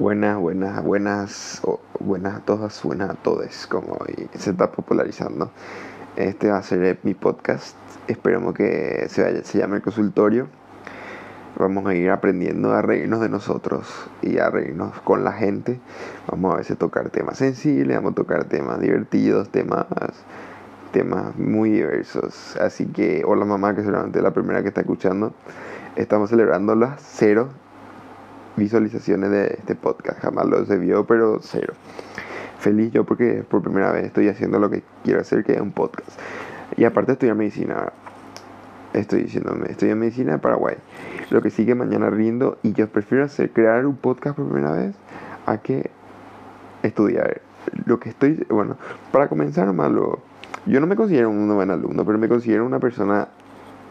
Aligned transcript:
Buenas, 0.00 0.36
buenas, 0.40 0.82
buenas, 0.82 1.62
buenas 2.00 2.34
a 2.34 2.40
todas, 2.40 2.82
buenas 2.82 3.10
a 3.10 3.14
todos, 3.14 3.68
como 3.68 3.92
hoy 3.92 4.28
se 4.34 4.50
está 4.50 4.72
popularizando. 4.72 5.52
Este 6.16 6.50
va 6.50 6.58
a 6.58 6.62
ser 6.64 6.98
mi 7.04 7.14
podcast. 7.14 7.76
Esperemos 8.08 8.54
que 8.54 9.06
se, 9.08 9.22
vaya, 9.22 9.44
se 9.44 9.58
llame 9.58 9.76
el 9.76 9.82
consultorio. 9.82 10.48
Vamos 11.56 11.86
a 11.86 11.94
ir 11.94 12.10
aprendiendo 12.10 12.72
a 12.72 12.82
reírnos 12.82 13.20
de 13.20 13.28
nosotros 13.28 13.86
y 14.20 14.38
a 14.38 14.50
reírnos 14.50 15.00
con 15.02 15.22
la 15.22 15.30
gente. 15.30 15.78
Vamos 16.28 16.54
a 16.54 16.56
veces 16.56 16.76
tocar 16.76 17.10
temas 17.10 17.38
sensibles, 17.38 17.96
vamos 17.96 18.12
a 18.12 18.14
tocar 18.16 18.46
temas 18.46 18.80
divertidos, 18.80 19.48
temas, 19.50 19.86
temas 20.90 21.36
muy 21.36 21.70
diversos. 21.70 22.56
Así 22.56 22.86
que, 22.86 23.22
hola 23.24 23.44
mamá, 23.44 23.76
que 23.76 23.82
seguramente 23.82 24.18
es 24.18 24.24
la 24.24 24.32
primera 24.32 24.60
que 24.62 24.68
está 24.68 24.80
escuchando. 24.80 25.32
Estamos 25.94 26.30
celebrando 26.30 26.74
las 26.74 27.00
cero 27.00 27.50
visualizaciones 28.56 29.30
de 29.30 29.56
este 29.58 29.74
podcast. 29.74 30.20
Jamás 30.20 30.46
lo 30.46 30.64
se 30.64 30.78
vio, 30.78 31.06
pero 31.06 31.38
cero. 31.40 31.74
Feliz 32.58 32.92
yo 32.92 33.04
porque 33.04 33.44
por 33.48 33.62
primera 33.62 33.92
vez 33.92 34.04
estoy 34.04 34.28
haciendo 34.28 34.58
lo 34.58 34.70
que 34.70 34.82
quiero 35.02 35.20
hacer, 35.20 35.44
que 35.44 35.52
es 35.52 35.60
un 35.60 35.72
podcast. 35.72 36.18
Y 36.76 36.84
aparte 36.84 37.12
estudiar 37.12 37.36
medicina. 37.36 37.92
Estoy 38.92 39.24
diciéndome, 39.24 39.66
estudio 39.70 39.96
medicina 39.96 40.34
en 40.34 40.40
Paraguay. 40.40 40.76
Lo 41.30 41.42
que 41.42 41.50
sigue 41.50 41.74
mañana 41.74 42.10
rindo 42.10 42.58
y 42.62 42.72
yo 42.74 42.88
prefiero 42.88 43.24
hacer 43.24 43.50
crear 43.50 43.86
un 43.86 43.96
podcast 43.96 44.36
por 44.36 44.48
primera 44.48 44.70
vez 44.70 44.94
a 45.46 45.58
que 45.58 45.90
estudiar. 46.84 47.40
Lo 47.86 47.98
que 47.98 48.10
estoy, 48.10 48.46
bueno, 48.48 48.76
para 49.10 49.28
comenzar 49.28 49.72
malo 49.72 50.20
yo 50.66 50.80
no 50.80 50.86
me 50.86 50.96
considero 50.96 51.28
un 51.28 51.54
buen 51.54 51.70
alumno, 51.70 52.04
pero 52.06 52.18
me 52.18 52.28
considero 52.28 52.64
una 52.64 52.78
persona 52.78 53.28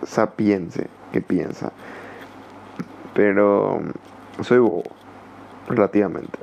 sapiense 0.03 0.87
que 1.11 1.21
piensa. 1.21 1.71
Pero 3.13 3.79
soy 4.41 4.59
bobo, 4.59 4.83
relativamente. 5.67 6.39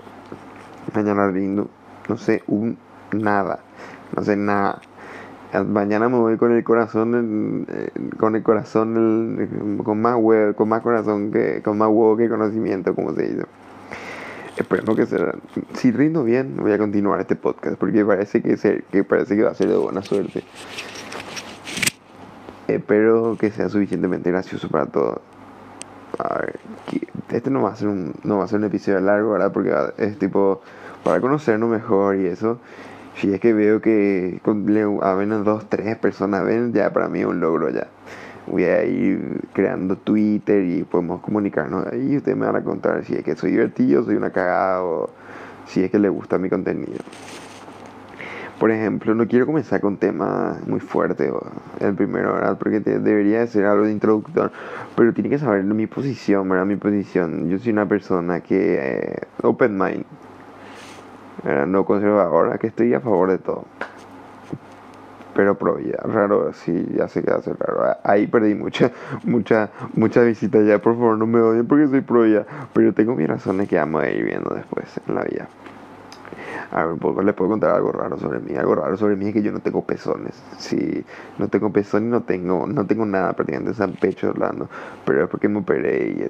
Mañana 0.94 1.28
rindo, 1.28 1.68
no 2.08 2.16
sé 2.16 2.42
un 2.46 2.78
nada, 3.12 3.60
no 4.16 4.22
sé 4.22 4.36
nada. 4.36 4.80
Mañana 5.66 6.08
me 6.08 6.16
voy 6.16 6.36
con 6.36 6.52
el 6.52 6.62
corazón, 6.62 7.66
con 8.18 8.36
el 8.36 8.42
corazón, 8.42 9.80
con 9.84 10.00
más 10.00 10.16
huevo, 10.16 10.54
con 10.54 10.68
más 10.68 10.80
corazón 10.80 11.32
que, 11.32 11.60
con 11.62 11.76
más 11.76 11.88
huevo 11.88 12.16
que 12.16 12.28
conocimiento, 12.28 12.94
como 12.94 13.12
se 13.14 13.22
dice. 13.22 13.46
Espero 14.56 14.94
que 14.94 15.06
sea. 15.06 15.34
Si 15.74 15.90
rindo 15.90 16.22
bien, 16.22 16.56
voy 16.56 16.72
a 16.72 16.78
continuar 16.78 17.20
este 17.20 17.34
podcast 17.34 17.76
porque 17.78 18.04
parece 18.04 18.42
que, 18.42 18.56
que 18.92 19.04
parece 19.04 19.34
que 19.34 19.42
va 19.42 19.50
a 19.50 19.54
ser 19.54 19.68
de 19.68 19.76
buena 19.76 20.02
suerte. 20.02 20.44
Espero 22.68 23.36
que 23.38 23.50
sea 23.50 23.68
suficientemente 23.68 24.30
gracioso 24.30 24.68
para 24.68 24.86
todos. 24.86 25.20
A 26.18 26.38
ver, 26.38 26.58
este 27.30 27.50
no 27.50 27.62
va 27.62 27.70
a 27.70 27.76
ser 27.76 27.88
un, 27.88 28.14
no 28.24 28.38
va 28.38 28.44
a 28.44 28.48
ser 28.48 28.58
un 28.58 28.64
episodio 28.64 29.00
largo, 29.00 29.32
¿verdad? 29.32 29.52
Porque 29.52 29.72
es 29.98 30.18
tipo 30.18 30.60
para 31.04 31.20
conocernos 31.20 31.70
mejor 31.70 32.16
y 32.16 32.26
eso. 32.26 32.58
Si 33.16 33.32
es 33.32 33.40
que 33.40 33.52
veo 33.52 33.80
que 33.80 34.40
con, 34.42 34.66
a 35.02 35.14
menos 35.14 35.44
dos, 35.44 35.68
tres 35.68 35.96
personas 35.96 36.44
ven, 36.44 36.72
ya 36.72 36.92
para 36.92 37.08
mí 37.08 37.20
es 37.20 37.26
un 37.26 37.40
logro 37.40 37.70
ya. 37.70 37.88
Voy 38.46 38.64
a 38.64 38.84
ir 38.84 39.42
creando 39.52 39.96
Twitter 39.96 40.64
y 40.64 40.84
podemos 40.84 41.20
comunicarnos 41.20 41.86
ahí. 41.86 42.16
Ustedes 42.16 42.36
me 42.36 42.46
van 42.46 42.56
a 42.56 42.64
contar 42.64 43.04
si 43.04 43.14
es 43.14 43.22
que 43.22 43.36
soy 43.36 43.52
divertido, 43.52 44.04
soy 44.04 44.16
una 44.16 44.30
cagada 44.30 44.82
o 44.82 45.10
si 45.66 45.84
es 45.84 45.90
que 45.90 45.98
les 45.98 46.10
gusta 46.10 46.38
mi 46.38 46.48
contenido. 46.48 46.98
Por 48.60 48.70
ejemplo, 48.70 49.14
no 49.14 49.26
quiero 49.26 49.46
comenzar 49.46 49.80
con 49.80 49.96
temas 49.96 50.60
muy 50.68 50.80
fuertes, 50.80 51.32
el 51.80 51.94
primero, 51.94 52.34
¿verdad? 52.34 52.58
Porque 52.58 52.80
debería 52.80 53.46
ser 53.46 53.64
algo 53.64 53.86
de 53.86 53.92
introductor, 53.92 54.52
pero 54.94 55.14
tiene 55.14 55.30
que 55.30 55.38
saber 55.38 55.64
mi 55.64 55.86
posición, 55.86 56.46
¿verdad? 56.46 56.66
Mi 56.66 56.76
posición. 56.76 57.48
Yo 57.48 57.58
soy 57.58 57.72
una 57.72 57.88
persona 57.88 58.40
que, 58.40 58.76
eh, 58.78 59.18
open 59.42 59.78
mind, 59.78 60.04
¿verdad? 61.42 61.66
no 61.68 61.86
conservadora, 61.86 62.58
que 62.58 62.66
estoy 62.66 62.92
a 62.92 63.00
favor 63.00 63.30
de 63.30 63.38
todo. 63.38 63.64
Pero 65.34 65.56
pro 65.56 65.76
vida, 65.76 65.98
raro, 66.04 66.52
sí, 66.52 66.86
ya 66.94 67.08
sé 67.08 67.22
que 67.22 67.30
hace 67.30 67.54
raro. 67.54 67.96
Ahí 68.04 68.26
perdí 68.26 68.54
mucha, 68.54 68.90
mucha, 69.24 69.70
mucha 69.94 70.20
visita 70.20 70.60
ya, 70.60 70.82
por 70.82 70.96
favor, 70.96 71.16
no 71.16 71.26
me 71.26 71.40
odien 71.40 71.66
porque 71.66 71.86
soy 71.86 72.02
pro 72.02 72.24
vida. 72.24 72.44
Pero 72.74 72.92
tengo 72.92 73.16
mis 73.16 73.26
razones 73.26 73.70
que 73.70 73.76
vamos 73.76 74.02
a 74.02 74.10
ir 74.10 74.22
viendo 74.22 74.54
después 74.54 75.00
en 75.08 75.14
la 75.14 75.22
vida. 75.22 75.48
A 76.70 76.84
ver, 76.84 77.24
les 77.24 77.34
puedo 77.34 77.50
contar 77.50 77.74
algo 77.74 77.92
raro 77.92 78.18
sobre 78.18 78.38
mí. 78.40 78.54
Algo 78.56 78.74
raro 78.74 78.96
sobre 78.96 79.16
mí 79.16 79.28
es 79.28 79.34
que 79.34 79.42
yo 79.42 79.52
no 79.52 79.60
tengo 79.60 79.84
pezones. 79.84 80.40
Sí, 80.58 81.04
no 81.38 81.48
tengo 81.48 81.72
pezones 81.72 82.10
no 82.10 82.22
tengo, 82.22 82.66
no 82.66 82.86
tengo 82.86 83.06
nada 83.06 83.32
prácticamente 83.32 83.82
en 83.82 83.92
pecho 83.92 84.28
hablando. 84.28 84.68
Pero 85.04 85.24
es 85.24 85.30
porque 85.30 85.48
me 85.48 85.58
operé 85.58 86.08
y 86.08 86.22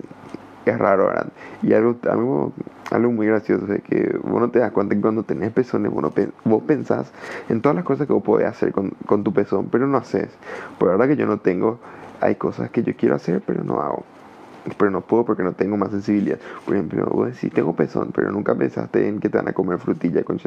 es, 0.67 0.79
raro, 0.79 1.07
¿verdad? 1.07 1.27
Y 1.63 1.73
algo, 1.73 1.97
algo, 2.09 2.53
algo 2.91 3.13
muy 3.13 3.27
gracioso 3.27 3.73
es 3.73 3.83
que 3.83 4.19
vos 4.23 4.41
no 4.41 4.51
te 4.51 4.61
das 4.61 4.73
cuenta 4.73 4.95
que 4.95 5.01
cuando 5.01 5.25
tenés 5.25 5.51
pezones, 5.53 5.91
vos, 5.91 6.13
vos 6.45 6.63
pensás 6.63 7.13
en 7.49 7.61
todas 7.61 7.75
las 7.75 7.85
cosas 7.85 8.07
que 8.07 8.13
vos 8.13 8.23
podés 8.23 8.47
hacer 8.47 8.73
con, 8.73 8.91
con 9.07 9.25
tu 9.25 9.33
pezón, 9.33 9.69
pero 9.71 9.87
no 9.87 9.99
haces. 9.99 10.31
Por 10.79 10.89
la 10.89 10.97
verdad 10.97 11.09
que 11.09 11.17
yo 11.17 11.27
no 11.27 11.39
tengo, 11.39 11.79
hay 12.21 12.37
cosas 12.37 12.71
que 12.71 12.83
yo 12.83 12.95
quiero 12.97 13.17
hacer, 13.17 13.43
pero 13.45 13.65
no 13.65 13.81
hago 13.81 14.05
pero 14.77 14.91
no 14.91 15.01
puedo 15.01 15.25
porque 15.25 15.43
no 15.43 15.53
tengo 15.53 15.77
más 15.77 15.91
sensibilidad. 15.91 16.39
Por 16.65 16.75
ejemplo, 16.75 17.07
vos 17.07 17.27
decís, 17.29 17.53
tengo 17.53 17.75
pezón, 17.75 18.11
pero 18.15 18.31
nunca 18.31 18.55
pensaste 18.55 19.09
en 19.09 19.21
que 19.21 19.29
te 19.29 19.39
van 19.39 19.49
a 19.49 19.53
comer 19.53 19.79
frutilla 19.79 20.23
con, 20.23 20.39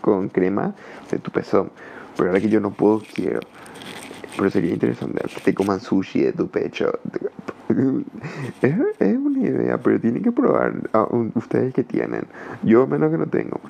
con, 0.00 0.28
crema 0.28 0.74
de 1.10 1.18
tu 1.18 1.30
pezón. 1.30 1.70
Pero 2.16 2.30
ahora 2.30 2.40
que 2.40 2.48
yo 2.48 2.60
no 2.60 2.70
puedo, 2.70 3.02
quiero. 3.14 3.40
Pero 4.36 4.50
sería 4.50 4.72
interesante 4.72 5.22
que 5.34 5.40
te 5.40 5.54
coman 5.54 5.80
sushi 5.80 6.22
de 6.22 6.32
tu 6.32 6.48
pecho. 6.48 6.92
Es, 8.62 8.74
es 8.98 9.16
una 9.16 9.38
idea, 9.38 9.78
pero 9.78 10.00
tienen 10.00 10.24
que 10.24 10.32
probar 10.32 10.74
ustedes 11.34 11.72
que 11.72 11.84
tienen. 11.84 12.24
Yo 12.64 12.84
menos 12.88 13.12
que 13.12 13.18
no 13.18 13.26
tengo. 13.26 13.60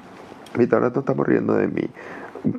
Ahorita 0.54 0.76
ahora 0.76 0.90
no 0.90 1.00
estamos 1.00 1.26
riendo 1.26 1.54
de 1.54 1.68
mí. 1.68 1.86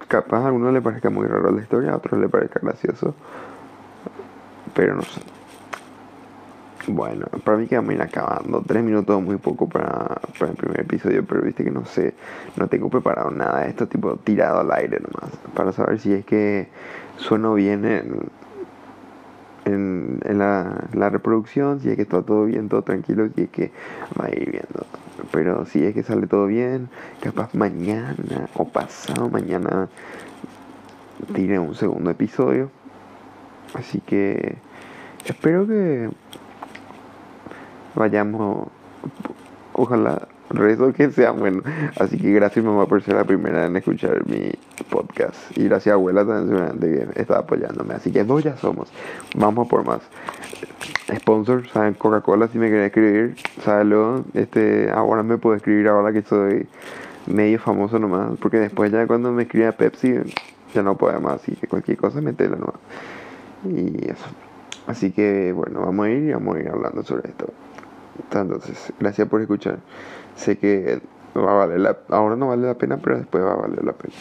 Capaz 0.07 0.43
a 0.43 0.47
alguno 0.47 0.71
le 0.71 0.81
parezca 0.81 1.09
muy 1.09 1.25
raro 1.25 1.51
la 1.51 1.61
historia, 1.61 1.93
a 1.93 1.97
otros 1.97 2.21
le 2.21 2.29
parezca 2.29 2.59
gracioso. 2.61 3.15
Pero 4.75 4.95
no 4.95 5.01
sé. 5.01 5.41
Bueno, 6.87 7.27
para 7.43 7.57
mí 7.57 7.67
que 7.67 7.75
vamos 7.75 7.91
a 7.91 7.93
ir 7.93 8.01
acabando. 8.01 8.63
Tres 8.65 8.83
minutos 8.83 9.21
muy 9.21 9.37
poco 9.37 9.69
para, 9.69 10.19
para, 10.39 10.51
el 10.51 10.57
primer 10.57 10.81
episodio, 10.81 11.23
pero 11.25 11.41
viste 11.41 11.63
que 11.63 11.71
no 11.71 11.85
sé, 11.85 12.15
no 12.57 12.67
tengo 12.67 12.89
preparado 12.89 13.29
nada 13.29 13.67
esto, 13.67 13.87
tipo 13.87 14.15
tirado 14.17 14.61
al 14.61 14.71
aire 14.71 14.99
nomás, 14.99 15.31
para 15.53 15.71
saber 15.71 15.99
si 15.99 16.13
es 16.13 16.25
que 16.25 16.69
sueno 17.17 17.53
bien 17.53 17.85
en, 17.85 18.29
en, 19.65 20.37
la, 20.39 20.85
la, 20.93 21.09
reproducción, 21.09 21.79
si 21.81 21.89
es 21.89 21.95
que 21.95 22.01
está 22.01 22.23
todo 22.23 22.45
bien, 22.45 22.67
todo 22.67 22.81
tranquilo, 22.81 23.29
si 23.35 23.43
es 23.43 23.49
que 23.49 23.71
va 24.19 24.25
a 24.25 24.29
ir 24.31 24.51
viendo. 24.51 24.85
Pero 25.31 25.65
si 25.65 25.83
es 25.83 25.93
que 25.93 26.01
sale 26.01 26.25
todo 26.25 26.47
bien, 26.47 26.89
capaz 27.21 27.53
mañana 27.53 28.49
o 28.55 28.65
pasado 28.65 29.29
mañana 29.29 29.87
tire 31.35 31.59
un 31.59 31.75
segundo 31.75 32.09
episodio. 32.09 32.71
Así 33.75 34.01
que 34.01 34.57
espero 35.25 35.67
que 35.67 36.09
vayamos, 37.96 38.68
ojalá, 39.74 40.28
rezo 40.53 40.94
que 40.94 41.12
sea 41.12 41.31
bueno. 41.31 41.62
Así 42.00 42.18
que 42.18 42.31
gracias 42.31 42.63
mamá 42.63 42.85
por 42.85 43.02
ser 43.02 43.16
la 43.16 43.24
primera 43.24 43.66
en 43.66 43.75
escuchar 43.78 44.25
mi 44.28 44.52
podcast. 44.90 45.57
Y 45.57 45.66
gracias 45.66 45.94
abuela 45.94 46.25
también 46.25 46.79
que 46.79 47.22
está 47.22 47.40
apoyándome. 47.40 47.94
Así 47.96 48.12
que 48.12 48.24
dos 48.24 48.44
ya 48.44 48.57
somos. 48.57 48.91
Vamos 49.35 49.68
por 49.68 49.85
más. 49.85 50.02
Sponsor, 51.16 51.68
¿saben? 51.69 51.94
Coca-Cola 51.94 52.47
si 52.47 52.57
me 52.57 52.68
quieren 52.68 52.85
escribir. 52.85 53.35
Sábelo. 53.63 54.23
Este, 54.34 54.90
ahora 54.91 55.23
me 55.23 55.38
puedo 55.38 55.56
escribir 55.56 55.88
ahora 55.88 56.13
que 56.13 56.22
soy 56.22 56.68
medio 57.28 57.59
famoso 57.59 58.00
nomás. 58.00 58.31
Porque 58.40 58.59
después 58.59 58.91
ya 58.91 59.08
cuando 59.08 59.31
me 59.31 59.44
escriba 59.44 59.72
Pepsi 59.72 60.16
ya 60.73 60.84
no 60.84 60.96
puedo 60.96 61.19
más. 61.19 61.41
Así 61.41 61.56
que 61.56 61.68
cualquier 61.68 61.97
cosa 61.97 62.22
metela 62.22 62.58
nomás. 62.58 62.75
Y 63.66 64.09
eso. 64.09 64.25
Así 64.88 65.12
que 65.12 65.53
bueno, 65.53 65.81
vamos 65.81 66.08
a 66.08 66.09
ir 66.09 66.29
y 66.29 66.34
vamos 66.34 66.56
a 66.56 66.59
ir 66.59 66.69
hablando 66.69 67.03
sobre 67.03 67.29
esto. 67.29 67.53
Entonces, 68.32 68.94
gracias 69.00 69.28
por 69.28 69.41
escuchar. 69.41 69.79
Sé 70.35 70.58
que 70.58 71.02
va 71.35 71.52
a 71.52 71.66
valer 71.66 71.79
la, 71.79 71.97
ahora 72.09 72.35
no 72.35 72.47
vale 72.47 72.68
la 72.68 72.76
pena, 72.76 72.97
pero 72.97 73.18
después 73.18 73.44
va 73.44 73.53
a 73.53 73.56
valer 73.56 73.84
la 73.84 73.94
pena. 73.94 74.14